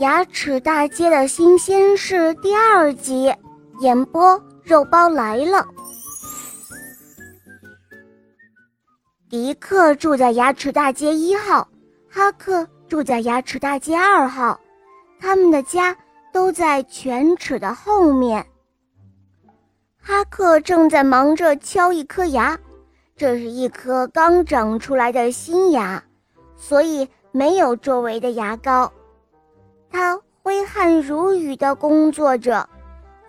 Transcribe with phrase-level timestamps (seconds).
[0.00, 3.30] 牙齿大街的新鲜事第二集，
[3.80, 5.68] 演播肉包来了。
[9.28, 11.68] 迪克住在牙齿大街一号，
[12.08, 14.58] 哈克住在牙齿大街二号，
[15.18, 15.94] 他们的家
[16.32, 18.46] 都在犬齿的后面。
[20.00, 22.58] 哈克正在忙着敲一颗牙，
[23.18, 26.02] 这是一颗刚长出来的新牙，
[26.56, 28.90] 所以没有周围的牙膏。
[29.90, 32.68] 他挥汗如雨地工作着，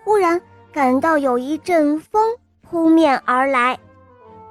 [0.04, 0.42] 忽然
[0.72, 3.78] 感到有一阵风扑面而来。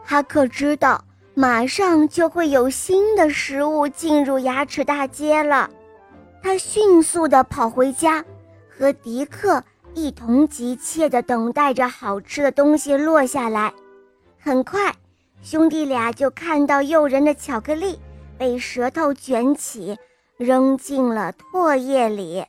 [0.04, 5.70] 哈克知道马上就会有新的食物进入牙齿大街了。
[6.42, 8.24] 他迅速地跑回家，
[8.68, 9.62] 和迪克
[9.94, 13.72] 一同急切地等待着好吃的东西落下来。
[14.38, 14.92] 很快，
[15.42, 17.98] 兄弟俩就看到诱人的巧克力
[18.36, 19.96] 被舌头卷起。
[20.40, 22.42] 扔进了唾液里，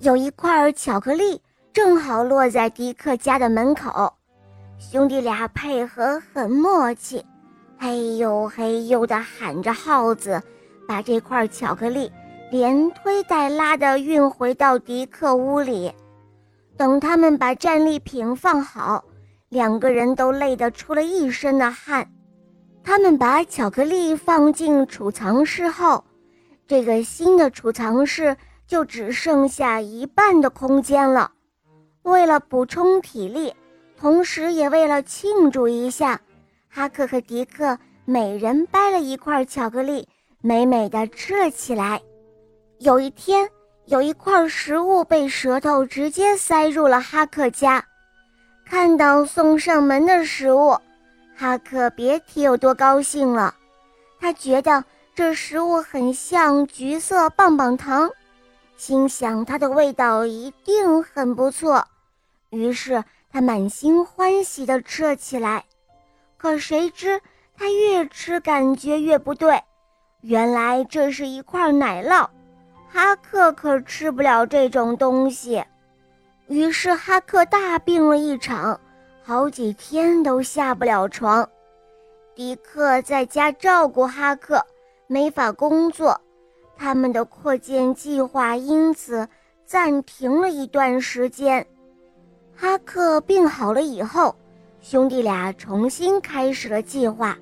[0.00, 1.40] 有一块巧克力
[1.72, 4.12] 正好落在迪克家的门口，
[4.76, 7.24] 兄弟俩配合很默契，
[7.78, 10.42] 嘿呦嘿呦地喊着号子，
[10.88, 12.10] 把这块巧克力
[12.50, 15.92] 连推带拉地运回到迪克屋里。
[16.76, 19.04] 等他们把战利品放好，
[19.48, 22.10] 两个人都累得出了一身的汗。
[22.82, 26.02] 他们把巧克力放进储藏室后。
[26.68, 28.36] 这个新的储藏室
[28.66, 31.30] 就只剩下一半的空间了。
[32.02, 33.54] 为了补充体力，
[33.96, 36.20] 同时也为了庆祝一下，
[36.68, 40.08] 哈克和迪克每人掰了一块巧克力，
[40.40, 42.02] 美美的吃了起来。
[42.78, 43.48] 有一天，
[43.84, 47.84] 有一块食物被舌头直接塞入了哈克家。
[48.68, 50.76] 看到送上门的食物，
[51.36, 53.54] 哈克别提有多高兴了。
[54.18, 54.84] 他觉得。
[55.16, 58.10] 这食物很像橘色棒棒糖，
[58.76, 61.88] 心想它的味道一定很不错，
[62.50, 65.64] 于是他满心欢喜地吃了起来。
[66.36, 67.22] 可谁知
[67.56, 69.58] 他越吃感觉越不对，
[70.20, 72.28] 原来这是一块奶酪，
[72.90, 75.64] 哈克可吃不了这种东西。
[76.46, 78.78] 于是哈克大病了一场，
[79.24, 81.48] 好几天都下不了床。
[82.34, 84.62] 迪克在家照顾哈克。
[85.08, 86.20] 没法工作，
[86.76, 89.28] 他们的扩建计划因此
[89.64, 91.64] 暂停了一段时间。
[92.56, 94.34] 哈克病好了以后，
[94.80, 97.38] 兄弟俩重新开始了计划。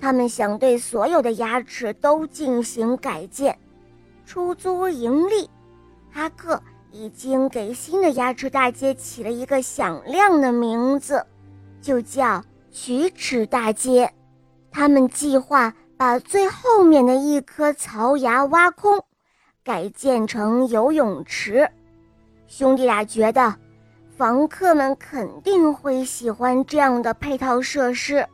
[0.00, 3.56] 他们想对所有的牙齿都进行改建，
[4.26, 5.48] 出租盈利。
[6.10, 6.60] 哈克
[6.90, 11.24] 已经给新的牙齿大街起了一个响亮的名字，
[11.80, 12.42] 就叫
[12.72, 14.12] 龋齿大街。
[14.72, 15.72] 他们计划。
[16.02, 19.04] 把最后面的一颗槽牙挖空，
[19.62, 21.70] 改建成游泳池。
[22.48, 23.54] 兄弟俩觉得，
[24.16, 28.26] 房客们肯定会喜欢这样的配套设施。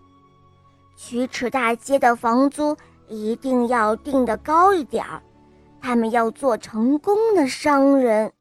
[0.97, 2.75] 曲尺大街的房租
[3.07, 5.23] 一定要定得高一点儿，
[5.79, 8.33] 他们要做成功的商人。